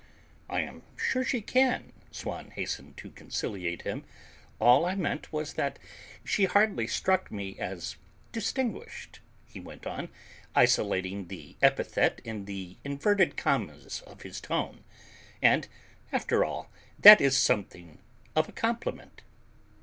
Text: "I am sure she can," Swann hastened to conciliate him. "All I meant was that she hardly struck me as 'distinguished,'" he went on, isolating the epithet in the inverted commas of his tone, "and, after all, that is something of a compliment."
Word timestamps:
"I 0.49 0.61
am 0.61 0.81
sure 0.97 1.23
she 1.23 1.41
can," 1.41 1.91
Swann 2.09 2.49
hastened 2.49 2.97
to 2.97 3.11
conciliate 3.11 3.83
him. 3.83 4.03
"All 4.59 4.83
I 4.83 4.95
meant 4.95 5.31
was 5.31 5.53
that 5.53 5.77
she 6.23 6.45
hardly 6.45 6.87
struck 6.87 7.29
me 7.29 7.55
as 7.59 7.97
'distinguished,'" 8.31 9.19
he 9.45 9.59
went 9.59 9.85
on, 9.85 10.09
isolating 10.55 11.27
the 11.27 11.55
epithet 11.61 12.19
in 12.25 12.45
the 12.45 12.77
inverted 12.83 13.37
commas 13.37 14.01
of 14.07 14.23
his 14.23 14.41
tone, 14.41 14.83
"and, 15.39 15.67
after 16.11 16.43
all, 16.43 16.71
that 16.97 17.21
is 17.21 17.37
something 17.37 17.99
of 18.35 18.49
a 18.49 18.53
compliment." 18.53 19.21